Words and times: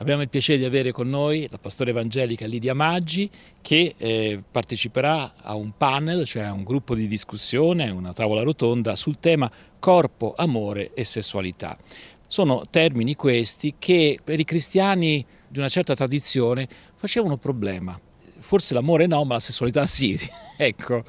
Abbiamo 0.00 0.22
il 0.22 0.30
piacere 0.30 0.56
di 0.56 0.64
avere 0.64 0.92
con 0.92 1.10
noi 1.10 1.46
la 1.50 1.58
pastora 1.58 1.90
evangelica 1.90 2.46
Lidia 2.46 2.72
Maggi 2.72 3.28
che 3.60 3.94
eh, 3.98 4.42
parteciperà 4.50 5.34
a 5.42 5.54
un 5.54 5.72
panel, 5.76 6.24
cioè 6.24 6.44
a 6.44 6.54
un 6.54 6.64
gruppo 6.64 6.94
di 6.94 7.06
discussione, 7.06 7.90
una 7.90 8.14
tavola 8.14 8.40
rotonda 8.40 8.96
sul 8.96 9.20
tema 9.20 9.50
corpo, 9.78 10.32
amore 10.34 10.94
e 10.94 11.04
sessualità. 11.04 11.76
Sono 12.26 12.62
termini 12.70 13.14
questi 13.14 13.74
che 13.78 14.18
per 14.24 14.40
i 14.40 14.44
cristiani 14.44 15.22
di 15.46 15.58
una 15.58 15.68
certa 15.68 15.94
tradizione 15.94 16.66
facevano 16.94 17.36
problema. 17.36 18.00
Forse 18.38 18.72
l'amore 18.72 19.06
no, 19.06 19.22
ma 19.24 19.34
la 19.34 19.40
sessualità 19.40 19.84
sì. 19.84 20.18
ecco, 20.56 21.04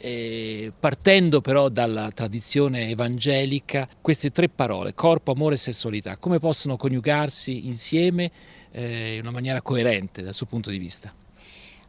eh, 0.00 0.72
partendo 0.78 1.40
però 1.40 1.68
dalla 1.68 2.10
tradizione 2.12 2.88
evangelica, 2.88 3.88
queste 4.00 4.30
tre 4.30 4.48
parole, 4.48 4.94
corpo, 4.94 5.32
amore 5.32 5.54
e 5.54 5.58
sessualità, 5.58 6.16
come 6.16 6.38
possono 6.38 6.76
coniugarsi 6.76 7.66
insieme 7.66 8.30
eh, 8.70 9.14
in 9.14 9.20
una 9.20 9.30
maniera 9.30 9.62
coerente 9.62 10.22
dal 10.22 10.34
suo 10.34 10.46
punto 10.46 10.70
di 10.70 10.78
vista? 10.78 11.12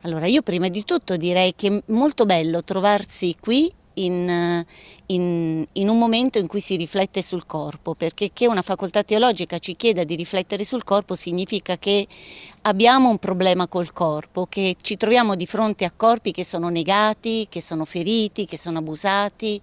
Allora, 0.03 0.27
io 0.27 0.41
prima 0.41 0.69
di 0.69 0.85
tutto 0.85 1.17
direi 1.17 1.53
che 1.55 1.67
è 1.67 1.83
molto 1.87 2.25
bello 2.25 2.63
trovarsi 2.63 3.35
qui 3.39 3.71
in, 3.99 4.65
in, 5.07 5.65
in, 5.71 5.89
un 5.89 5.97
momento 5.97 6.37
in 6.37 6.47
cui 6.47 6.59
si 6.59 6.75
riflette 6.75 7.21
sul 7.21 7.45
corpo, 7.45 7.95
perché 7.95 8.31
che 8.33 8.47
una 8.47 8.61
facoltà 8.61 9.03
teologica 9.03 9.59
ci 9.59 9.75
chieda 9.75 10.03
di 10.03 10.15
riflettere 10.15 10.63
sul 10.63 10.83
corpo 10.83 11.15
significa 11.15 11.77
che 11.77 12.07
abbiamo 12.63 13.09
un 13.09 13.17
problema 13.17 13.67
col 13.67 13.91
corpo, 13.91 14.45
che 14.47 14.75
ci 14.81 14.97
troviamo 14.97 15.35
di 15.35 15.45
fronte 15.45 15.85
a 15.85 15.91
corpi 15.95 16.31
che 16.31 16.43
sono 16.43 16.69
negati, 16.69 17.47
che 17.49 17.61
sono 17.61 17.85
feriti, 17.85 18.45
che 18.45 18.57
sono 18.57 18.79
abusati 18.79 19.61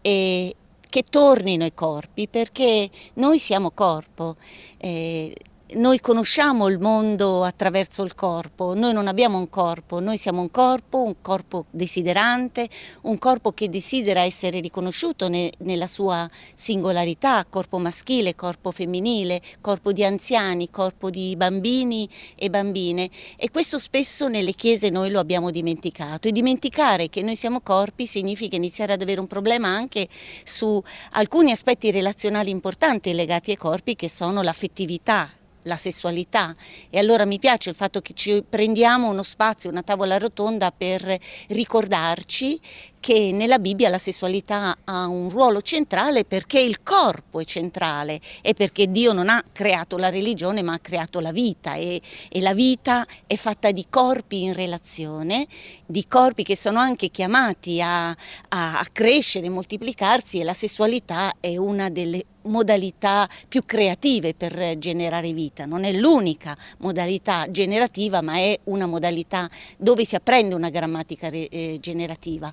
e 0.00 0.54
che 0.88 1.02
tornino 1.10 1.64
i 1.64 1.74
corpi, 1.74 2.28
perché 2.28 2.88
noi 3.14 3.38
siamo 3.38 3.72
corpo. 3.72 4.36
Eh, 4.78 5.34
noi 5.72 5.98
conosciamo 5.98 6.68
il 6.68 6.78
mondo 6.78 7.42
attraverso 7.42 8.02
il 8.04 8.14
corpo, 8.14 8.74
noi 8.74 8.92
non 8.92 9.08
abbiamo 9.08 9.38
un 9.38 9.48
corpo, 9.48 9.98
noi 9.98 10.18
siamo 10.18 10.42
un 10.42 10.50
corpo, 10.50 11.02
un 11.02 11.16
corpo 11.22 11.64
desiderante, 11.70 12.68
un 13.02 13.18
corpo 13.18 13.52
che 13.52 13.70
desidera 13.70 14.20
essere 14.20 14.60
riconosciuto 14.60 15.28
ne, 15.28 15.50
nella 15.60 15.86
sua 15.86 16.28
singolarità, 16.52 17.46
corpo 17.48 17.78
maschile, 17.78 18.34
corpo 18.34 18.70
femminile, 18.70 19.40
corpo 19.62 19.92
di 19.92 20.04
anziani, 20.04 20.70
corpo 20.70 21.08
di 21.08 21.34
bambini 21.34 22.08
e 22.36 22.50
bambine. 22.50 23.08
E 23.36 23.50
questo 23.50 23.78
spesso 23.78 24.28
nelle 24.28 24.52
chiese 24.52 24.90
noi 24.90 25.10
lo 25.10 25.18
abbiamo 25.18 25.50
dimenticato. 25.50 26.28
E 26.28 26.32
dimenticare 26.32 27.08
che 27.08 27.22
noi 27.22 27.36
siamo 27.36 27.62
corpi 27.62 28.06
significa 28.06 28.54
iniziare 28.54 28.92
ad 28.92 29.02
avere 29.02 29.18
un 29.18 29.26
problema 29.26 29.68
anche 29.68 30.08
su 30.44 30.80
alcuni 31.12 31.52
aspetti 31.52 31.90
relazionali 31.90 32.50
importanti 32.50 33.14
legati 33.14 33.50
ai 33.50 33.56
corpi 33.56 33.96
che 33.96 34.10
sono 34.10 34.42
l'affettività, 34.42 35.30
la 35.64 35.76
sessualità. 35.76 36.54
E 36.88 36.98
allora 36.98 37.24
mi 37.26 37.38
piace 37.38 37.70
il 37.70 37.76
fatto 37.76 38.00
che 38.00 38.14
ci 38.14 38.42
prendiamo 38.48 39.10
uno 39.10 39.22
spazio, 39.22 39.70
una 39.70 39.82
tavola 39.82 40.16
rotonda 40.18 40.72
per 40.72 41.18
ricordarci 41.48 42.58
che 43.04 43.32
nella 43.34 43.58
Bibbia 43.58 43.90
la 43.90 43.98
sessualità 43.98 44.78
ha 44.84 45.06
un 45.08 45.28
ruolo 45.28 45.60
centrale 45.60 46.24
perché 46.24 46.58
il 46.58 46.82
corpo 46.82 47.38
è 47.38 47.44
centrale 47.44 48.18
e 48.40 48.54
perché 48.54 48.90
Dio 48.90 49.12
non 49.12 49.28
ha 49.28 49.44
creato 49.52 49.98
la 49.98 50.08
religione 50.08 50.62
ma 50.62 50.72
ha 50.72 50.78
creato 50.78 51.20
la 51.20 51.30
vita 51.30 51.74
e, 51.74 52.00
e 52.30 52.40
la 52.40 52.54
vita 52.54 53.06
è 53.26 53.36
fatta 53.36 53.72
di 53.72 53.84
corpi 53.90 54.44
in 54.44 54.54
relazione, 54.54 55.46
di 55.84 56.06
corpi 56.08 56.44
che 56.44 56.56
sono 56.56 56.78
anche 56.78 57.10
chiamati 57.10 57.82
a, 57.82 58.08
a, 58.08 58.16
a 58.48 58.86
crescere, 58.90 59.50
moltiplicarsi 59.50 60.40
e 60.40 60.44
la 60.44 60.54
sessualità 60.54 61.34
è 61.40 61.58
una 61.58 61.90
delle 61.90 62.24
modalità 62.44 63.28
più 63.48 63.64
creative 63.64 64.34
per 64.34 64.76
generare 64.78 65.32
vita, 65.32 65.64
non 65.66 65.84
è 65.84 65.92
l'unica 65.92 66.56
modalità 66.78 67.46
generativa 67.50 68.20
ma 68.20 68.36
è 68.36 68.58
una 68.64 68.86
modalità 68.86 69.48
dove 69.76 70.04
si 70.04 70.14
apprende 70.14 70.54
una 70.54 70.70
grammatica 70.70 71.28
eh, 71.28 71.78
generativa. 71.80 72.52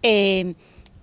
E, 0.00 0.54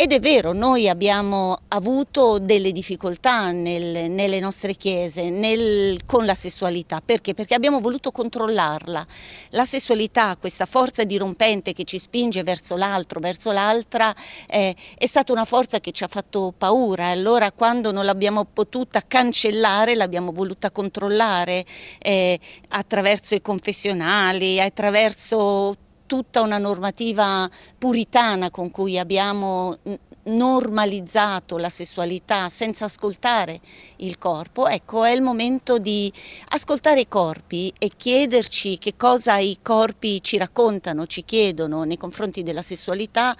ed 0.01 0.13
è 0.13 0.19
vero, 0.19 0.51
noi 0.51 0.89
abbiamo 0.89 1.59
avuto 1.67 2.39
delle 2.39 2.71
difficoltà 2.71 3.51
nel, 3.51 4.09
nelle 4.09 4.39
nostre 4.39 4.73
chiese 4.73 5.29
nel, 5.29 6.07
con 6.07 6.25
la 6.25 6.33
sessualità, 6.33 7.03
perché? 7.05 7.35
Perché 7.35 7.53
abbiamo 7.53 7.79
voluto 7.79 8.09
controllarla. 8.09 9.05
La 9.51 9.63
sessualità, 9.63 10.35
questa 10.39 10.65
forza 10.65 11.03
dirompente 11.03 11.73
che 11.73 11.83
ci 11.83 11.99
spinge 11.99 12.41
verso 12.41 12.75
l'altro, 12.77 13.19
verso 13.19 13.51
l'altra, 13.51 14.11
eh, 14.47 14.75
è 14.97 15.05
stata 15.05 15.31
una 15.33 15.45
forza 15.45 15.79
che 15.79 15.91
ci 15.91 16.03
ha 16.03 16.07
fatto 16.07 16.51
paura. 16.57 17.09
Allora 17.09 17.51
quando 17.51 17.91
non 17.91 18.03
l'abbiamo 18.03 18.43
potuta 18.51 19.03
cancellare, 19.07 19.93
l'abbiamo 19.93 20.31
voluta 20.31 20.71
controllare 20.71 21.63
eh, 21.99 22.39
attraverso 22.69 23.35
i 23.35 23.41
confessionali, 23.43 24.59
attraverso 24.59 25.77
tutta 26.11 26.41
una 26.41 26.57
normativa 26.57 27.49
puritana 27.77 28.49
con 28.49 28.69
cui 28.69 28.99
abbiamo 28.99 29.77
normalizzato 30.23 31.57
la 31.57 31.69
sessualità 31.69 32.49
senza 32.49 32.83
ascoltare 32.83 33.61
il 33.99 34.17
corpo, 34.17 34.67
ecco 34.67 35.05
è 35.05 35.11
il 35.11 35.21
momento 35.21 35.77
di 35.77 36.11
ascoltare 36.49 36.99
i 36.99 37.07
corpi 37.07 37.73
e 37.77 37.89
chiederci 37.95 38.77
che 38.77 38.97
cosa 38.97 39.37
i 39.37 39.59
corpi 39.61 40.21
ci 40.21 40.37
raccontano, 40.37 41.07
ci 41.07 41.23
chiedono 41.23 41.83
nei 41.83 41.97
confronti 41.97 42.43
della 42.43 42.61
sessualità 42.61 43.33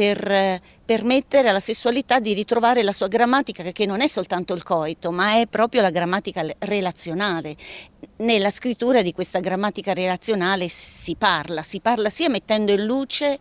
per 0.00 0.58
permettere 0.82 1.50
alla 1.50 1.60
sessualità 1.60 2.20
di 2.20 2.32
ritrovare 2.32 2.82
la 2.82 2.90
sua 2.90 3.06
grammatica 3.06 3.62
che 3.64 3.84
non 3.84 4.00
è 4.00 4.06
soltanto 4.06 4.54
il 4.54 4.62
coito 4.62 5.10
ma 5.10 5.38
è 5.38 5.46
proprio 5.46 5.82
la 5.82 5.90
grammatica 5.90 6.42
relazionale. 6.60 7.54
Nella 8.16 8.50
scrittura 8.50 9.02
di 9.02 9.12
questa 9.12 9.40
grammatica 9.40 9.92
relazionale 9.92 10.68
si 10.70 11.16
parla, 11.16 11.62
si 11.62 11.80
parla 11.80 12.08
sia 12.08 12.30
mettendo 12.30 12.72
in 12.72 12.86
luce 12.86 13.38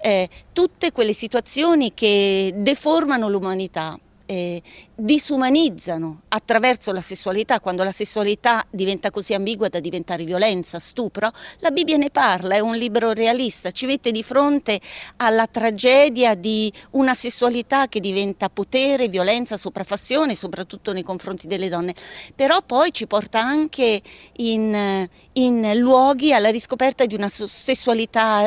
eh, 0.00 0.28
tutte 0.52 0.90
quelle 0.90 1.12
situazioni 1.12 1.94
che 1.94 2.54
deformano 2.56 3.28
l'umanità, 3.28 3.96
eh, 4.30 4.62
disumanizzano 4.94 6.22
attraverso 6.28 6.92
la 6.92 7.00
sessualità, 7.00 7.58
quando 7.58 7.82
la 7.82 7.90
sessualità 7.90 8.64
diventa 8.70 9.10
così 9.10 9.34
ambigua 9.34 9.66
da 9.66 9.80
diventare 9.80 10.22
violenza, 10.22 10.78
stupro, 10.78 11.32
la 11.58 11.72
Bibbia 11.72 11.96
ne 11.96 12.10
parla, 12.10 12.54
è 12.54 12.60
un 12.60 12.76
libro 12.76 13.12
realista, 13.12 13.72
ci 13.72 13.86
mette 13.86 14.12
di 14.12 14.22
fronte 14.22 14.80
alla 15.16 15.48
tragedia 15.48 16.36
di 16.36 16.72
una 16.92 17.14
sessualità 17.14 17.88
che 17.88 17.98
diventa 17.98 18.48
potere, 18.48 19.08
violenza, 19.08 19.56
sopraffazione, 19.56 20.36
soprattutto 20.36 20.92
nei 20.92 21.02
confronti 21.02 21.48
delle 21.48 21.68
donne, 21.68 21.92
però 22.36 22.62
poi 22.64 22.92
ci 22.92 23.08
porta 23.08 23.40
anche 23.40 24.00
in, 24.36 25.08
in 25.32 25.72
luoghi 25.74 26.32
alla 26.32 26.50
riscoperta 26.50 27.04
di 27.04 27.16
una 27.16 27.28
sessualità 27.28 28.46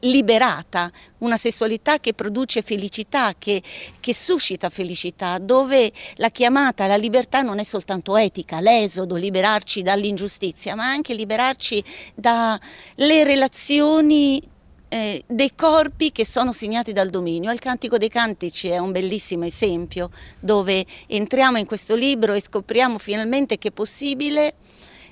liberata, 0.00 0.90
una 1.18 1.36
sessualità 1.36 1.98
che 1.98 2.14
produce 2.14 2.62
felicità, 2.62 3.34
che, 3.36 3.62
che, 4.00 4.14
suscita 4.14 4.70
felicità, 4.70 5.38
dove 5.38 5.90
la 6.16 6.30
chiamata 6.30 6.84
alla 6.84 6.96
libertà 6.96 7.42
non 7.42 7.58
è 7.58 7.64
soltanto 7.64 8.16
etica, 8.16 8.60
l'esodo, 8.60 9.16
liberarci 9.16 9.82
dall'ingiustizia, 9.82 10.74
ma 10.74 10.84
anche 10.84 11.14
liberarci 11.14 11.82
dalle 12.14 13.24
relazioni 13.24 14.40
eh, 14.88 15.24
dei 15.26 15.52
corpi 15.54 16.12
che 16.12 16.24
sono 16.24 16.52
segnati 16.52 16.92
dal 16.92 17.10
dominio. 17.10 17.50
Il 17.50 17.58
Cantico 17.58 17.98
dei 17.98 18.08
Cantici 18.08 18.68
è 18.68 18.78
un 18.78 18.92
bellissimo 18.92 19.44
esempio 19.44 20.10
dove 20.38 20.84
entriamo 21.08 21.58
in 21.58 21.66
questo 21.66 21.94
libro 21.94 22.34
e 22.34 22.40
scopriamo 22.40 22.98
finalmente 22.98 23.58
che 23.58 23.68
è 23.68 23.72
possibile 23.72 24.54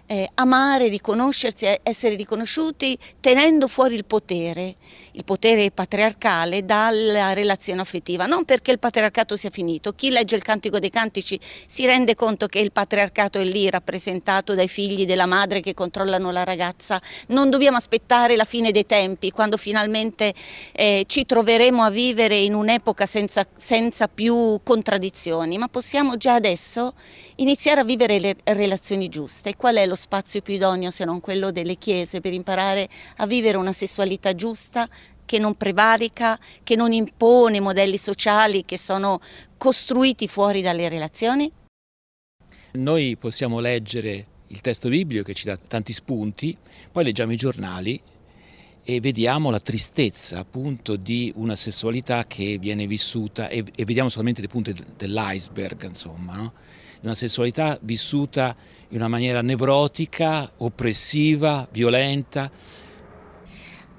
eh, 0.07 0.29
amare, 0.35 0.89
riconoscersi, 0.89 1.67
essere 1.83 2.15
riconosciuti 2.15 2.97
tenendo 3.21 3.69
fuori 3.69 3.95
il 3.95 4.05
potere, 4.05 4.75
il 5.13 5.25
potere 5.25 5.71
patriarcale 5.71 6.65
dalla 6.65 7.33
relazione 7.33 7.81
affettiva, 7.81 8.27
non 8.27 8.45
perché 8.45 8.71
il 8.71 8.79
patriarcato 8.79 9.37
sia 9.37 9.51
finito, 9.51 9.93
chi 9.93 10.11
legge 10.11 10.37
il 10.37 10.43
Cantico 10.43 10.79
dei 10.79 10.91
Cantici 10.91 11.39
si 11.67 11.87
rende 11.87 12.15
conto 12.15 12.47
che 12.47 12.59
il 12.59 12.73
patriarcato 12.73 13.39
è 13.39 13.45
lì 13.45 13.69
rappresentato 13.71 14.55
dai 14.55 14.69
figli 14.69 15.07
della 15.07 15.27
madre 15.27 15.61
che 15.61 15.75
controllano 15.75 16.31
la 16.31 16.45
ragazza, 16.45 17.01
non 17.29 17.51
dobbiamo 17.51 17.77
aspettare 17.77 18.37
la 18.37 18.45
fine 18.45 18.73
dei 18.73 18.87
tempi 18.87 19.31
quando 19.31 19.57
finalmente 19.57 20.35
eh, 20.73 21.05
ci 21.07 21.25
troveremo 21.25 21.83
a 21.83 21.91
vivere 21.91 22.37
in 22.37 22.55
un'epoca 22.55 23.07
senza, 23.07 23.45
senza 23.57 24.09
più 24.09 24.61
contraddizioni, 24.63 25.59
ma 25.59 25.69
possiamo 25.69 26.17
già 26.17 26.35
adesso 26.35 26.95
iniziare 27.37 27.81
a 27.81 27.85
vivere 27.85 28.19
le 28.19 28.37
relazioni 28.45 29.09
giuste. 29.09 29.57
Qual 29.57 29.77
è 29.77 29.87
lo 29.87 29.94
spazio 29.95 30.41
più 30.41 30.55
idoneo 30.55 30.91
se 30.91 31.05
non 31.05 31.21
quello 31.21 31.51
delle 31.51 31.77
chiese 31.77 32.21
per 32.21 32.33
imparare 32.33 32.89
a 33.17 33.27
vivere 33.27 33.57
una 33.57 33.73
sessualità 33.73 34.35
giusta 34.35 34.89
che 35.25 35.39
non 35.39 35.55
prevarica, 35.55 36.39
che 36.63 36.77
non 36.77 36.93
impone 36.93 37.61
modelli 37.61 37.97
sociali 37.97 38.65
che 38.65 38.79
sono 38.79 39.21
costruiti 39.57 40.29
fuori 40.29 40.61
dalle 40.61 40.89
relazioni? 40.89 41.51
Noi 42.73 43.17
possiamo 43.17 43.61
leggere 43.61 44.27
il 44.49 44.61
testo 44.61 44.89
biblico 44.89 45.25
che 45.25 45.35
ci 45.35 45.47
dà 45.47 45.57
tanti 45.57 45.93
spunti, 45.93 46.57
poi 46.91 47.05
leggiamo 47.05 47.33
i 47.33 47.37
giornali 47.37 48.01
e 48.87 49.01
vediamo 49.01 49.51
la 49.51 49.61
tristezza 49.61 50.39
appunto 50.39 50.97
di 50.97 51.33
una 51.37 51.57
sessualità 51.57 52.27
che 52.27 52.59
viene 52.61 52.87
vissuta 52.87 53.49
e, 53.49 53.65
e 53.75 53.85
vediamo 53.85 54.11
solamente 54.11 54.43
le 54.43 54.49
punte 54.49 54.75
dell'iceberg, 54.97 55.85
insomma, 55.85 56.37
no? 56.37 56.53
Una 57.05 57.15
sessualità 57.15 57.79
vissuta 57.83 58.57
in 58.89 58.97
una 58.97 59.09
maniera 59.09 59.43
nevrotica, 59.43 60.51
oppressiva, 60.59 61.69
violenta 61.71 62.51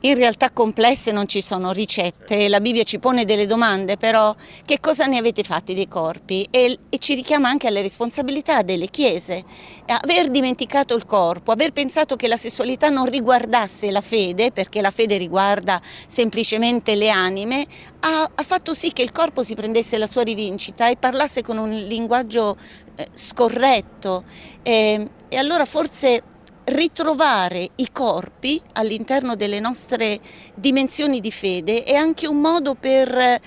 in 0.05 0.15
realtà 0.15 0.51
complesse 0.51 1.11
non 1.11 1.27
ci 1.27 1.41
sono 1.41 1.71
ricette, 1.71 2.47
la 2.47 2.59
Bibbia 2.59 2.83
ci 2.83 2.99
pone 2.99 3.25
delle 3.25 3.47
domande, 3.47 3.97
però 3.97 4.35
che 4.63 4.79
cosa 4.79 5.05
ne 5.05 5.17
avete 5.17 5.41
fatti 5.41 5.73
dei 5.73 5.87
corpi? 5.87 6.47
E, 6.51 6.77
e, 6.89 6.97
ci 6.99 7.15
richiama 7.15 7.49
anche 7.49 7.67
alle 7.67 7.81
responsabilità 7.81 8.61
delle 8.61 8.87
chiese. 8.87 9.43
Aver 9.87 10.29
dimenticato 10.29 10.95
il 10.95 11.05
corpo, 11.05 11.51
aver 11.51 11.71
pensato 11.71 12.15
che 12.15 12.27
la 12.27 12.37
sessualità 12.37 12.89
non 12.89 13.07
riguardasse 13.07 13.89
la 13.89 14.01
fede, 14.01 14.51
perché 14.51 14.79
la 14.79 14.91
fede 14.91 15.17
riguarda 15.17 15.81
semplicemente 16.05 16.93
le 16.93 17.09
anime, 17.09 17.65
ha, 18.01 18.29
ha 18.33 18.43
fatto 18.43 18.75
sì 18.75 18.93
che 18.93 19.01
il 19.01 19.11
corpo 19.11 19.43
si 19.43 19.55
prendesse 19.55 19.97
la 19.97 20.07
sua 20.07 20.21
rivincita 20.21 20.87
e 20.87 20.97
parlasse 20.97 21.41
con 21.41 21.57
un 21.57 21.71
linguaggio 21.71 22.55
eh, 22.95 23.07
scorretto. 23.11 24.23
E, 24.61 25.07
e 25.29 25.37
allora 25.37 25.65
forse 25.65 26.21
ritrovare 26.65 27.69
i 27.75 27.89
corpi 27.91 28.59
all'interno 28.73 29.35
delle 29.35 29.59
nostre 29.59 30.19
dimensioni 30.53 31.19
di 31.19 31.31
fede 31.31 31.83
è 31.83 31.95
anche 31.95 32.27
un 32.27 32.39
modo 32.39 32.75
per 32.75 33.41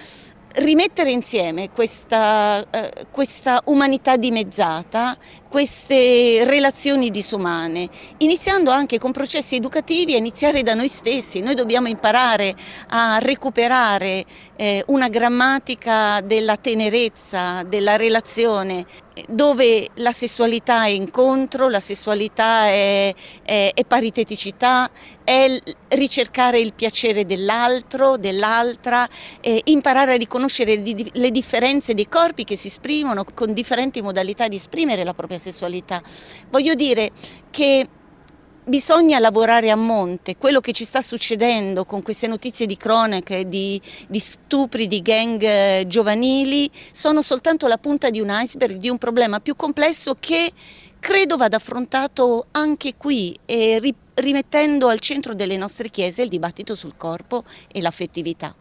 rimettere 0.54 1.10
insieme 1.10 1.70
questa, 1.70 2.64
eh, 2.70 3.06
questa, 3.10 3.62
umanità 3.66 4.16
dimezzata, 4.16 5.16
queste 5.48 6.44
relazioni 6.44 7.10
disumane, 7.10 7.88
iniziando 8.18 8.70
anche 8.70 8.98
con 8.98 9.12
processi 9.12 9.56
educativi 9.56 10.14
a 10.14 10.18
iniziare 10.18 10.62
da 10.62 10.74
noi 10.74 10.88
stessi. 10.88 11.40
Noi 11.40 11.54
dobbiamo 11.54 11.88
imparare 11.88 12.54
a 12.88 13.18
recuperare 13.18 14.24
eh, 14.56 14.84
una 14.88 15.08
grammatica 15.08 16.20
della 16.20 16.56
tenerezza, 16.56 17.62
della 17.62 17.96
relazione 17.96 18.84
dove 19.28 19.88
la 19.94 20.12
sessualità 20.12 20.84
è 20.84 20.90
incontro, 20.90 21.68
la 21.68 21.80
sessualità 21.80 22.66
è, 22.66 23.14
è, 23.42 23.72
è 23.74 23.84
pariteticità, 23.84 24.90
è 25.24 25.46
ricercare 25.88 26.60
il 26.60 26.72
piacere 26.72 27.26
dell'altro, 27.26 28.16
dell'altra, 28.16 29.08
eh, 29.40 29.60
imparare 29.64 30.14
a 30.14 30.16
riconoscere 30.16 30.76
le 30.76 31.30
differenze 31.30 31.94
dei 31.94 32.08
corpi 32.08 32.44
che 32.44 32.56
si 32.56 32.68
esprimono 32.68 33.24
con 33.34 33.52
differenti 33.52 34.02
modalità 34.02 34.48
di 34.48 34.56
esprimere 34.56 35.04
la 35.04 35.14
propria 35.14 35.37
sessualità. 35.38 36.02
Voglio 36.50 36.74
dire 36.74 37.10
che 37.50 37.86
bisogna 38.68 39.18
lavorare 39.18 39.70
a 39.70 39.76
monte, 39.76 40.36
quello 40.36 40.60
che 40.60 40.72
ci 40.72 40.84
sta 40.84 41.00
succedendo 41.00 41.84
con 41.84 42.02
queste 42.02 42.26
notizie 42.26 42.66
di 42.66 42.76
cronache, 42.76 43.48
di, 43.48 43.80
di 44.08 44.18
stupri, 44.18 44.86
di 44.86 45.00
gang 45.00 45.42
eh, 45.42 45.84
giovanili, 45.86 46.70
sono 46.92 47.22
soltanto 47.22 47.66
la 47.66 47.78
punta 47.78 48.10
di 48.10 48.20
un 48.20 48.28
iceberg, 48.30 48.76
di 48.76 48.90
un 48.90 48.98
problema 48.98 49.40
più 49.40 49.56
complesso 49.56 50.16
che 50.20 50.52
credo 51.00 51.36
vada 51.36 51.56
affrontato 51.56 52.46
anche 52.52 52.94
qui 52.96 53.36
e 53.46 53.80
rimettendo 54.14 54.88
al 54.88 54.98
centro 55.00 55.34
delle 55.34 55.56
nostre 55.56 55.88
chiese 55.90 56.22
il 56.22 56.28
dibattito 56.28 56.74
sul 56.74 56.96
corpo 56.96 57.44
e 57.72 57.80
l'affettività. 57.80 58.54